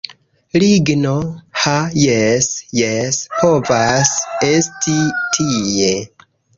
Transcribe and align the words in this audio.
Ligno, 0.61 1.11
ha 1.65 1.75
jes, 2.05 2.49
jes 2.81 3.21
povas 3.37 4.17
esti 4.53 5.01
tie 5.39 5.97